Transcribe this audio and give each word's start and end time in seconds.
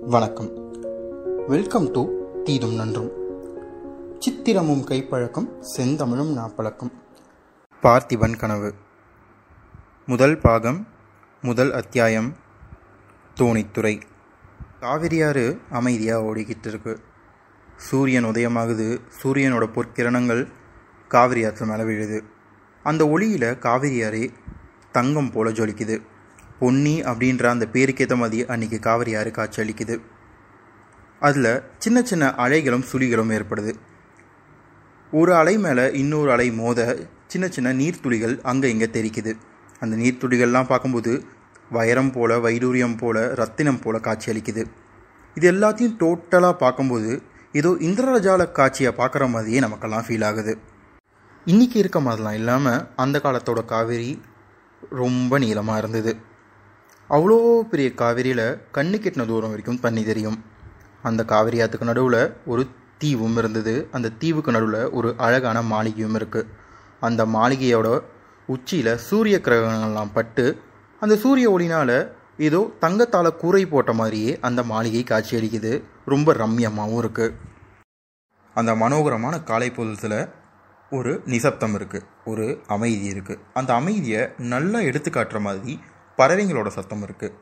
வணக்கம். 0.00 0.72
Welcome 1.46 1.90
to 1.90 2.08
தீதும் 2.44 2.74
நன்றும். 2.74 3.10
சித்திரமும் 4.18 4.86
கைப்பழக்கம் 4.86 5.62
செந்தமிழும் 5.76 6.36
நாப்பழக்கம். 6.36 6.92
பார்த்திபன் 7.82 8.38
கனவு. 8.38 8.74
முதல் 10.06 10.38
பாகம் 10.38 10.86
முதல் 11.42 11.72
அத்தியாயம் 11.72 12.34
தோணித்துறை. 13.34 14.00
காவிரியாறு 14.80 15.58
அமைதியாக 15.70 16.34
ஓடிக்கிட்டு 16.34 16.66
இருக்கு 16.66 17.00
சூரியன் 17.76 18.24
உதயமாகுது. 18.24 19.00
சூரியனோட 19.22 19.68
பொற்கிரணங்கள் 19.72 20.46
காவிரி 21.08 21.44
ஆற்று 21.44 21.66
மேலே 21.66 21.82
விழுது. 21.82 22.24
அந்த 22.82 23.08
ஒளியில் 23.08 23.58
காவிரி 23.58 24.04
ஆறு 24.04 24.30
தங்கம் 24.92 25.30
போல 25.30 25.50
ஜொலிக்குது. 25.50 26.00
பொன்னி 26.60 26.96
அப்படின்ற 27.10 27.44
அந்த 27.54 27.64
பேருக்கேற்ற 27.74 28.16
மாதிரி 28.16 28.40
அன்னைக்கு 28.52 28.78
காவிரி 28.86 29.14
ஆறு 29.20 29.30
காட்சி 29.38 29.60
அளிக்குது 29.62 29.96
அதில் 31.22 31.50
சின்ன 31.84 31.98
சின்ன 32.10 32.24
அலைகளும் 32.44 32.86
சுழிகளும் 32.90 33.32
ஏற்படுது. 33.36 33.72
ஒரு 35.12 35.32
அலை 35.40 35.54
மேலே 35.64 35.84
இன்னொரு 36.00 36.30
அலை 36.34 36.46
மோத 36.60 36.80
சின்ன 37.32 37.46
சின்ன 37.48 37.68
நீர்த்துளிகள் 37.80 38.34
அங்கே 38.50 38.68
இங்கே 38.74 38.88
தெரிக்குது. 38.96 39.32
அந்த 39.82 39.94
நீர்த்துளிகள்லாம் 40.02 40.70
பார்க்கும்போது 40.72 41.12
வைரம் 41.76 42.12
போல் 42.16 42.34
வைடூரியம் 42.46 42.96
போல் 43.02 43.22
ரத்தினம் 43.40 43.80
போல 43.84 43.98
காட்சி 43.98 44.28
அளிக்குது. 44.32 44.62
இது 45.36 45.46
எல்லாத்தையும் 45.52 45.96
டோட்டலாக 46.02 46.60
பார்க்கும்போது 46.64 47.10
ஏதோ 47.60 47.70
இந்திரஜால 47.88 48.42
காட்சியை 48.58 48.92
பார்க்குற 49.00 49.24
மாதிரியே 49.34 49.60
நமக்கெல்லாம் 49.66 50.06
ஃபீல் 50.06 50.26
ஆகுது. 50.28 50.52
இன்றைக்கி 51.46 51.76
இருக்க 51.82 51.98
மாதிரிலாம் 52.00 52.38
இல்லாமல் 52.40 52.84
அந்த 53.04 53.16
காலத்தோட 53.24 53.62
காவேரி 53.72 54.12
ரொம்ப 55.02 55.38
நீளமாக 55.44 55.80
இருந்தது. 55.82 56.14
அவ்வளோ 57.10 57.36
பெரிய 57.70 57.88
காவிரியில் 58.00 58.46
கண்ணு 58.76 58.98
கெட்டின 59.04 59.26
தூரம் 59.30 59.52
வரைக்கும் 59.52 59.80
தண்ணி 59.84 60.02
தெரியும். 60.04 60.38
அந்த 61.08 61.20
காவிரி 61.32 61.58
ஆற்றுக்கு 61.62 61.88
நடுவில் 61.90 62.22
ஒரு 62.52 62.62
தீவும் 63.02 63.36
இருந்தது. 63.40 63.74
அந்த 63.96 64.12
தீவுக்கு 64.20 64.50
நடுவில் 64.56 64.90
ஒரு 64.98 65.08
அழகான 65.26 65.58
மாளிகையும் 65.72 66.16
இருக்குது 66.20 66.50
அந்த 67.08 67.22
மாளிகையோட 67.36 67.88
உச்சியில் 68.48 69.00
சூரிய 69.08 69.36
கிரகங்கள்லாம் 69.46 70.14
பட்டு 70.16 70.44
அந்த 71.02 71.14
சூரிய 71.24 71.46
ஒளினால் 71.54 71.96
ஏதோ 72.46 72.60
தங்கத்தால் 72.84 73.38
கூரை 73.42 73.64
போட்ட 73.66 73.92
மாதிரியே 73.92 74.32
அந்த 74.48 74.60
மாளிகை 74.72 75.02
காட்சியளிக்குது. 75.10 75.72
ரொம்ப 76.12 76.32
ரம்யமாகவும் 76.42 77.00
இருக்குது 77.02 77.36
அந்த 78.56 78.72
மனோகரமான 78.82 79.34
காலை 79.50 79.68
பொழுதுல 79.76 80.16
ஒரு 80.92 81.12
நிசப்தம் 81.32 81.74
இருக்குது 81.78 82.06
ஒரு 82.30 82.46
அமைதி 82.66 83.06
இருக்குது 83.14 83.40
அந்த 83.60 83.70
அமைதியை 83.80 84.22
நல்லா 84.52 84.80
எடுத்து 84.88 85.10
காட்டுற 85.10 85.38
மாதிரி 85.40 85.74
பறவைங்களோட 86.18 86.68
சத்தம் 86.76 87.04
இருக்குது 87.06 87.36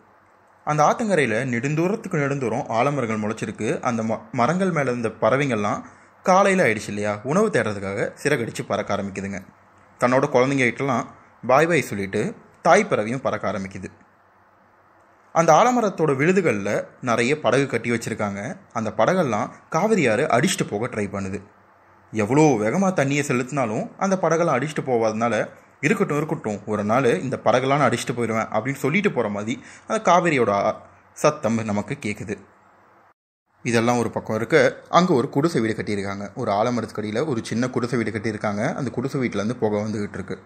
அந்த 0.67 0.81
ஆத்தங்கரையில் 0.89 1.39
நெடுந்தூரத்துக்கு 1.53 2.17
நெடுந்தூரம் 2.23 2.67
ஆலமரங்கள் 2.79 3.23
முளைச்சிருக்கு. 3.23 3.69
அந்த 3.81 4.03
ம 4.03 4.19
மரங்கள் 4.33 4.71
மேலே 4.71 4.91
இருந்த 4.91 5.09
பறவைங்கள்லாம் 5.23 5.81
காலையில் 6.23 6.63
ஆயிடுச்சு 6.65 6.91
இல்லையா? 6.93 7.13
உணவு 7.23 7.49
தேடுறதுக்காக 7.49 8.03
சிறகடிச்சு 8.23 8.63
பறக்க 8.69 8.97
ஆரம்பிக்குதுங்க. 8.97 9.41
தன்னோட 10.01 10.27
குழந்தைங்க 10.35 10.67
கிட்டலாம் 10.69 11.07
பாய் 11.47 11.67
பாய் 11.67 11.89
சொல்லிட்டு 11.91 12.35
தாய் 12.63 12.89
பறவையும் 12.91 13.25
பறக்க 13.27 13.53
ஆரம்பிக்குது. 13.53 13.89
அந்த 15.35 15.51
ஆலமரத்தோட 15.53 16.13
விழுதுகளில் 16.21 16.85
நிறைய 17.01 17.33
படகு 17.41 17.67
கட்டி 17.67 17.91
வச்சுருக்காங்க. 17.91 18.41
அந்த 18.73 18.93
படகெல்லாம் 18.97 19.51
காவிரியாறு 19.75 20.25
அடிச்சுட்டு 20.37 20.67
போக 20.71 20.87
ட்ரை 20.87 21.07
பண்ணுது. 21.17 21.41
எவ்வளோ 22.13 22.45
வேகமாக 22.63 23.05
தண்ணியை 23.05 23.23
செலுத்தினாலும் 23.29 23.85
அந்த 23.99 24.15
படகெல்லாம் 24.23 24.57
அடிச்சுட்டு 24.59 24.83
போகாதனால 24.87 25.35
இருக்கட்டும் 25.87 26.19
இருக்கட்டும் 26.21 26.59
ஒரு 26.73 26.85
நாள் 26.91 27.09
இந்த 27.27 27.37
படகெல்லாம் 27.45 27.81
நான் 27.83 27.91
அடிச்சுட்டு 27.91 28.17
போயிடுவேன் 28.17 28.51
அப்படின்னு 28.57 28.83
சொல்லிட்டு 28.85 29.13
போகிற 29.13 29.31
மாதிரி 29.37 29.55
அந்த 29.87 30.01
காவேரியோட 30.11 30.55
சத்தம் 31.23 31.59
நமக்கு 31.71 31.95
கேட்குது 32.07 32.35
இதெல்லாம் 33.65 33.99
ஒரு 34.03 34.11
பக்கம் 34.11 34.37
இருக்க. 34.37 34.57
அங்கே 34.89 35.13
ஒரு 35.15 35.27
குடிசை 35.35 35.59
வீடு 35.61 35.75
கட்டியிருக்காங்க. 35.75 36.25
ஒரு 36.35 36.51
ஆலமரத்துக்கடியில் 36.53 37.27
ஒரு 37.27 37.41
சின்ன 37.45 37.65
குடிசை 37.75 37.97
வீடு 37.99 38.13
கட்டியிருக்காங்க. 38.15 38.63
அந்த 38.79 38.91
குடிசை 38.91 39.19
வீட்டிலேருந்து 39.21 39.57
புகை 39.61 39.81
வந்துகிட்டு 39.83 40.19
இருக்கு. 40.19 40.37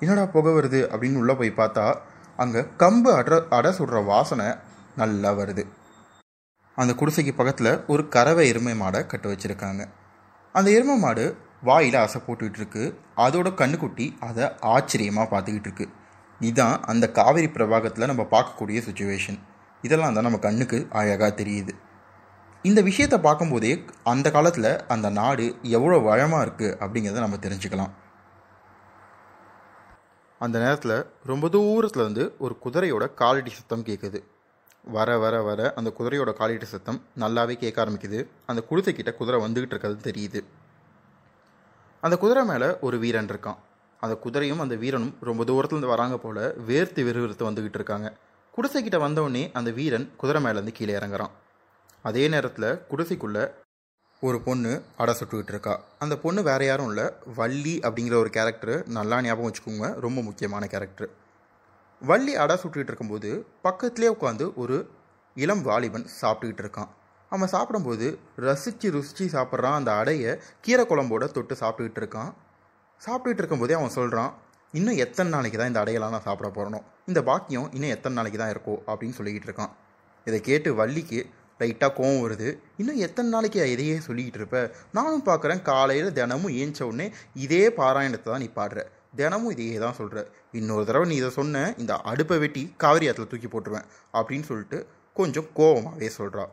என்னடா 0.00 0.24
புகை 0.34 0.52
வருது 0.52 0.80
அப்படின்னு 0.92 1.20
உள்ளே 1.22 1.34
போய் 1.34 1.52
பார்த்தா 1.56 1.86
அங்கே 2.38 2.60
கம்பு 2.82 3.10
அட 3.18 3.38
அடை 3.56 3.70
சுடுற 3.78 4.04
வாசனை 4.04 4.46
நல்லா 4.96 5.32
வருது. 5.32 5.64
அந்த 6.78 6.92
குடிசைக்கு 7.00 7.32
பக்கத்தில் 7.36 7.72
ஒரு 7.86 8.02
கறவை 8.08 8.44
எருமை 8.48 8.74
மாடை 8.80 9.00
கட்டு 9.06 9.28
வச்சுருக்காங்க. 9.32 9.82
அந்த 10.54 10.68
எருமை 10.76 10.96
மாடு 10.98 11.24
வாயில் 11.68 11.98
அசை 12.04 12.18
போட்டுக்கிட்டு 12.26 12.60
இருக்கு 12.60 12.84
அதோட 13.24 13.48
கண்ணுக்குட்டி 13.60 14.06
அதை 14.28 14.44
ஆச்சரியமாக 14.74 15.26
பார்த்துக்கிட்டு 15.32 15.68
இருக்கு 15.68 15.86
இதுதான் 16.40 16.76
அந்த 16.92 17.04
காவிரி 17.18 17.48
பிரபாகத்தில் 17.56 18.10
நம்ம 18.10 18.24
பார்க்கக்கூடிய 18.34 18.78
சுச்சுவேஷன் 18.86 19.38
இதெல்லாம் 19.84 20.16
தான் 20.16 20.26
நம்ம 20.28 20.38
கண்ணுக்கு 20.46 20.78
அழகாக 20.98 21.30
தெரியுது. 21.40 21.72
இந்த 22.64 22.80
விஷயத்தை 22.88 23.18
பார்க்கும்போதே 23.26 23.70
அந்த 24.12 24.26
காலத்தில் 24.36 24.70
அந்த 24.94 25.06
நாடு 25.18 25.46
எவ்வளோ 25.76 25.96
வளமாக 26.08 26.44
இருக்குது 26.46 26.76
அப்படிங்கிறத 26.82 27.22
நம்ம 27.24 27.38
தெரிஞ்சுக்கலாம். 27.46 27.92
அந்த 30.40 30.56
நேரத்தில் 30.64 30.96
ரொம்ப 31.30 31.48
தூரத்தில் 31.56 32.06
வந்து 32.08 32.24
ஒரு 32.44 32.54
குதிரையோட 32.64 33.04
காலடி 33.20 33.50
சத்தம் 33.56 33.86
கேட்குது 33.88 34.20
வர 34.96 35.08
வர 35.24 35.34
வர 35.48 35.60
அந்த 35.78 35.88
குதிரையோட 35.98 36.30
காலடி 36.40 36.68
சத்தம் 36.70 37.00
நல்லாவே 37.22 37.54
கேட்க 37.62 37.78
ஆரம்பிக்குது. 37.84 38.20
அந்த 38.50 38.60
குடிசைக்கிட்ட 38.70 39.12
குதிரை 39.20 39.40
வந்துக்கிட்டு 39.44 39.74
இருக்கிறது 39.74 40.00
தெரியுது. 40.08 40.40
அந்த 42.04 42.16
குதிரை 42.16 42.44
மேலே 42.44 42.68
ஒரு 42.80 42.98
வீரன் 42.98 43.26
இருக்கான். 43.26 43.58
அந்த 44.00 44.14
குதிரையும் 44.24 44.60
அந்த 44.60 44.74
வீரனும் 44.74 45.16
ரொம்ப 45.20 45.44
தூரத்துலேருந்து 45.44 45.90
வராங்க 45.94 46.18
போல் 46.18 46.40
வேர்த்து 46.68 47.02
விறுவிறுத்து 47.08 47.44
வந்துக்கிட்டு 47.48 47.78
இருக்காங்க. 47.80 48.08
குடிசைக்கிட்ட 48.56 48.98
வந்தவுடனே 48.98 49.50
அந்த 49.52 49.70
வீரன் 49.70 50.06
குதிரை 50.16 50.40
மேலேருந்து 50.44 50.72
கீழே 50.72 50.94
இறங்குறான். 50.94 51.30
அதே 52.02 52.28
நேரத்தில் 52.28 52.80
குடிசைக்குள்ளே 52.90 53.44
ஒரு 54.20 54.40
பொண்ணு 54.40 54.82
அடை 54.96 55.14
சுட்டுக்கிட்டு 55.18 55.52
இருக்கா. 55.54 55.80
அந்த 55.98 56.16
பொண்ணு 56.16 56.42
வேறு 56.42 56.66
யாரும் 56.66 56.86
இல்லை. 56.86 57.06
வள்ளி 57.34 57.78
அப்படிங்கிற 57.82 58.14
ஒரு 58.14 58.30
கேரக்டர் 58.30 58.88
நல்லா 58.88 59.22
ஞாபகம் 59.22 59.52
வச்சுக்கோங்க. 59.52 60.00
ரொம்ப 60.00 60.22
முக்கியமான 60.22 60.66
கேரக்டர் 60.66 61.08
வள்ளி 62.00 62.34
அடை 62.36 62.56
சுட்டுக்கிட்டு 62.56 62.90
இருக்கும்போது 62.90 63.46
பக்கத்துலேயே 63.64 64.10
உட்காந்து 64.20 64.54
ஒரு 64.54 64.90
இளம் 65.34 65.62
வாலிபன் 65.62 66.06
சாப்பிட்டுக்கிட்டு 66.20 66.64
இருக்கான். 66.66 66.88
அவன் 67.34 67.52
சாப்பிடும்போது 67.54 68.06
ரசித்து 68.46 68.88
ருசித்து 68.96 69.24
சாப்பிட்றான். 69.36 69.78
அந்த 69.80 69.90
அடையை 70.00 70.32
கீரை 70.64 70.84
குழம்போட 70.90 71.26
தொட்டு 71.36 71.54
சாப்பிட்டுக்கிட்டு 71.62 72.02
இருக்கான். 72.02 72.32
சாப்பிட்டுட்டு 73.00 73.42
இருக்கும்போதே 73.42 73.76
அவன் 73.78 73.96
சொல்கிறான் 73.98 74.32
இன்னும் 74.74 74.98
எத்தனை 75.04 75.30
நாளைக்கு 75.34 75.58
தான் 75.58 75.70
இந்த 75.70 75.80
அடையெல்லாம் 75.82 76.14
நான் 76.14 76.26
சாப்பிட 76.26 76.48
போகிறணும் 76.56 76.84
இந்த 77.10 77.20
பாக்கியம் 77.28 77.68
இன்னும் 77.76 77.92
எத்தனை 77.96 78.14
நாளைக்கு 78.18 78.38
தான் 78.42 78.52
இருக்கோ? 78.54 78.74
அப்படின்னு 78.90 79.16
சொல்லிக்கிட்டு 79.18 79.48
இருக்கான். 79.48 79.72
இதை 80.26 80.38
கேட்டு 80.40 80.70
வள்ளிக்கு 80.80 81.20
லைட்டாக 81.60 81.92
கோவம் 81.98 82.22
வருது. 82.24 82.48
இன்னும் 82.80 83.00
எத்தனை 83.06 83.28
நாளைக்கு 83.34 83.58
இதையே 83.74 83.96
சொல்லிக்கிட்டு 84.06 84.40
இருப்ப? 84.40 84.60
நானும் 84.98 85.26
பார்க்குறேன் 85.28 85.62
காலையில் 85.70 86.10
தினமும் 86.18 86.54
ஏஞ்ச 86.62 86.80
உடனே 86.90 87.06
இதே 87.44 87.62
பாராயணத்தை 87.80 88.28
தான் 88.30 88.42
நீ 88.44 88.48
பாடுற. 88.56 88.80
தினமும் 89.20 89.52
இதையே 89.54 89.76
தான் 89.84 89.96
சொல்கிற 89.98 90.18
இன்னொரு 90.60 90.84
தடவை 90.88 91.06
நீ 91.10 91.16
இதை 91.20 91.30
சொன்ன 91.38 91.64
இந்த 91.78 91.94
அடுப்பை 92.12 92.38
வெட்டி 92.44 92.62
காவிரி 92.84 93.08
ஆற்றுல 93.10 93.30
தூக்கி 93.32 93.50
போட்டுருவேன். 93.50 93.86
அப்படின்னு 94.18 94.48
சொல்லிட்டு 94.50 94.80
கொஞ்சம் 95.16 95.48
கோவமாகவே 95.58 96.10
சொல்கிறா 96.18 96.46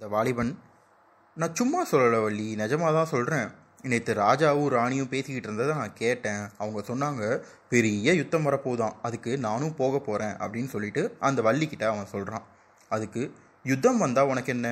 இந்த 0.00 0.10
வாலிபன். 0.12 0.50
நான் 1.36 1.56
சும்மா 1.58 1.80
சொல்லலை 1.90 2.18
வள்ளி 2.22 2.46
நிஜமாக 2.60 2.92
தான் 2.96 3.10
சொல்கிறேன் 3.12 3.48
நேற்று 3.90 4.12
ராஜாவும் 4.20 4.70
ராணியும் 4.74 5.10
பேசிக்கிட்டு 5.10 5.48
இருந்ததை 5.48 5.72
நான் 5.80 5.98
கேட்டேன். 5.98 6.44
அவங்க 6.60 6.80
சொன்னாங்க 6.90 7.24
பெரிய 7.72 8.14
யுத்தம் 8.20 8.46
வரப்போதான் 8.48 8.94
அதுக்கு 9.06 9.32
நானும் 9.46 9.74
போக 9.80 10.00
போகிறேன் 10.06 10.34
அப்படின்னு 10.44 10.70
சொல்லிட்டு 10.74 11.02
அந்த 11.28 11.42
வள்ளிக்கிட்ட 11.48 11.86
அவன் 11.90 12.10
சொல்கிறான் 12.14 12.46
அதுக்கு 12.90 13.22
யுத்தம் 13.64 14.02
வந்தால் 14.04 14.30
உனக்கு 14.32 14.54
என்ன? 14.56 14.70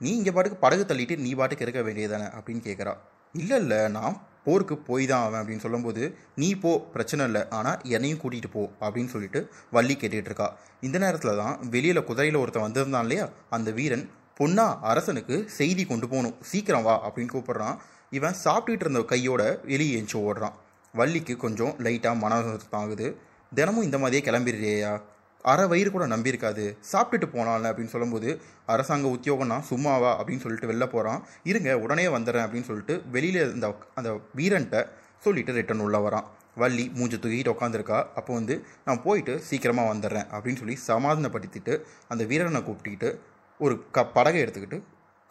நீ 0.00 0.12
இங்கே 0.20 0.34
பாட்டுக்கு 0.36 0.62
படகு 0.64 0.86
தள்ளிட்டு 0.92 1.16
நீ 1.24 1.32
பாட்டுக்கு 1.42 1.66
இருக்க 1.68 1.82
வேண்டியதானே 1.88 2.28
அப்படின்னு 2.36 2.64
கேட்குறா 2.68 2.94
இல்லை 3.34 3.58
இல்லை 3.64 3.82
நான் 3.98 4.22
போருக்கு 4.46 4.74
போய் 4.88 5.10
தான் 5.12 5.26
அவன் 5.26 5.42
அப்படின்னு 5.42 5.66
சொல்லும்போது 5.66 6.02
நீ 6.40 6.48
போ 6.64 6.70
பிரச்சனை 6.94 7.22
இல்லை. 7.28 7.44
ஆனால் 7.58 7.78
என்னையும் 7.96 8.24
கூட்டிகிட்டு 8.24 8.54
போ 8.56 8.64
அப்படின்னு 8.84 9.14
சொல்லிட்டு 9.16 9.40
வள்ளி 9.76 9.96
கேட்டுகிட்டு 10.00 10.32
இருக்கா. 10.32 10.50
இந்த 10.86 10.96
நேரத்தில் 11.06 11.40
தான் 11.44 11.54
வெளியில் 11.76 12.06
குதிரையில் 12.08 12.42
ஒருத்தன் 12.44 12.68
வந்திருந்தான் 12.68 13.06
இல்லையா? 13.08 13.28
அந்த 13.56 13.70
வீரன் 13.78 14.08
பொன்னா 14.36 14.78
அரசனுக்கு 14.82 15.44
செய்தி 15.48 15.84
கொண்டு 15.84 16.08
போகணும். 16.08 16.34
சீக்கிரம் 16.42 16.82
வா 16.82 17.10
அப்படின்னு 17.10 17.34
கூப்பிட்றான். 17.34 17.76
இவன் 18.10 18.34
சாப்பிட்டுட்டு 18.44 18.82
இருந்த 18.84 19.02
கையோட 19.02 19.60
வெளியே 19.64 19.96
எஞ்சி 19.96 20.18
ஓடுறான். 20.18 20.52
வள்ளிக்கு 20.94 21.36
கொஞ்சம் 21.36 21.74
லைட்டாக 21.78 22.16
மன 22.16 22.42
ஆகுது. 22.70 23.16
தினமும் 23.54 23.84
இந்த 23.84 23.98
மாதிரியே 23.98 24.30
கிளம்பிடுறியா? 24.30 25.00
அரை 25.42 25.66
வயிறு 25.66 25.90
கூட 25.90 26.06
நம்பியிருக்காது. 26.06 26.76
சாப்பிட்டுட்டு 26.92 27.28
போனால 27.32 27.64
அப்படின்னு 27.68 27.92
சொல்லும்போது 27.94 28.40
அரசாங்க 28.66 29.08
உத்தியோகம்னா 29.08 29.60
சும்மாவா? 29.60 30.24
அப்படின்னு 30.24 30.40
சொல்லிட்டு 30.40 30.72
வெளில 30.72 30.86
போகிறான் 30.86 31.24
இருங்க 31.42 31.78
உடனே 31.78 32.06
வந்துடுறேன் 32.06 32.44
அப்படின்னு 32.46 32.62
சொல்லிட்டு 32.62 33.02
வெளியில் 33.10 33.54
இந்த 33.54 33.74
அந்த 33.94 34.20
வீரன்ட்ட 34.36 34.88
சொல்லிட்டு 35.20 35.52
ரிட்டன் 35.52 35.78
உள்ள 35.78 36.08
வரான். 36.08 36.24
வள்ளி 36.56 36.92
மூஞ்சி 36.94 37.16
தூக்கிட்டு 37.16 37.54
உட்காந்துருக்கா 37.54 37.98
அப்போ 38.14 38.34
வந்து 38.34 38.64
நான் 38.84 39.02
போயிட்டு 39.02 39.40
சீக்கிரமாக 39.40 39.94
வந்துடுறேன் 39.94 40.26
அப்படின்னு 40.30 40.74
சொல்லி 40.74 40.78
சமாதானப்படுத்திட்டு 40.86 41.80
அந்த 42.08 42.24
வீரனை 42.24 42.60
கூப்பிட்டுக்கிட்டு 42.60 43.18
ஒரு 43.64 43.74
க 43.96 44.04
படகை 44.14 44.40
எடுத்துக்கிட்டு 44.44 44.78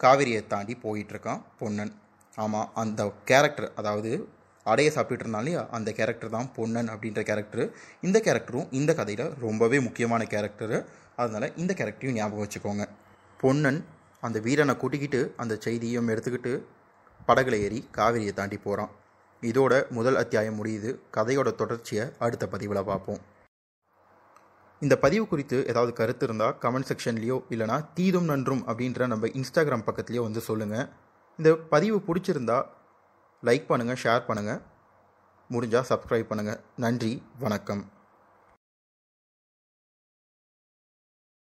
காவிரியை 0.00 0.40
தாண்டி 0.52 0.74
போயிட்டுருக்கான் 0.84 1.42
பொன்னன். 1.60 1.92
ஆமாம் 2.38 2.70
அந்த 2.82 3.00
கேரக்டர் 3.30 3.68
அதாவது 3.80 4.10
அடைய 4.66 4.88
சாப்பிட்டுட்டு 4.94 5.38
இல்லையா? 5.40 5.62
அந்த 5.76 5.88
கேரக்டர் 5.98 6.34
தான் 6.34 6.48
பொன்னன் 6.56 6.90
அப்படின்ற 6.92 7.20
கேரக்டரு 7.30 7.64
இந்த 8.06 8.18
கேரக்டரும் 8.26 8.68
இந்த 8.80 8.90
கதையில் 9.00 9.26
ரொம்பவே 9.46 9.78
முக்கியமான 9.86 10.24
கேரக்டரு 10.34 10.78
அதனால் 11.22 11.56
இந்த 11.62 11.72
கேரக்டரையும் 11.78 12.18
ஞாபகம் 12.18 12.44
வச்சுக்கோங்க. 12.44 12.84
பொன்னன் 13.40 13.80
அந்த 14.26 14.38
வீரனை 14.46 14.74
கூட்டிக்கிட்டு 14.76 15.20
அந்த 15.42 15.54
செய்தியும் 15.66 16.10
எடுத்துக்கிட்டு 16.14 16.52
படகுல 17.28 17.58
ஏறி 17.66 17.80
காவிரியை 17.98 18.32
தாண்டி 18.32 18.56
போகிறான் 18.56 18.92
இதோட 19.42 19.72
முதல் 19.98 20.18
அத்தியாயம் 20.22 20.58
முடியுது. 20.60 20.90
கதையோட 21.16 21.48
தொடர்ச்சியை 21.60 22.04
அடுத்த 22.24 22.44
பதிவில் 22.54 22.88
பார்ப்போம். 22.90 23.20
இந்த 24.82 24.94
பதிவு 24.96 25.24
குறித்து 25.26 25.56
ஏதாவது 25.70 25.92
கருத்து 25.92 26.24
இருந்தால் 26.26 26.54
கமெண்ட் 26.62 26.88
செக்ஷன்லேயோ 26.88 27.36
இல்லைனா 27.54 27.76
தீதும் 27.96 28.28
நன்றும் 28.30 28.62
அப்படின்ற 28.68 29.06
நம்ம 29.06 29.28
இன்ஸ்டாகிராம் 29.40 29.84
பக்கத்துலேயோ 29.88 30.22
வந்து 30.22 30.40
சொல்லுங்கள் 30.40 30.86
இந்த 31.38 31.50
பதிவு 31.74 31.98
பிடிச்சிருந்தா 32.06 32.58
லைக் 33.42 33.68
பண்ணுங்கள் 33.68 34.00
ஷேர் 34.04 34.28
பண்ணுங்கள் 34.28 34.60
முடிஞ்சால் 35.50 35.88
சப்ஸ்கிரைப் 35.90 36.30
பண்ணுங்கள் 36.30 36.60
நன்றி 36.76 37.12
வணக்கம். 37.38 37.82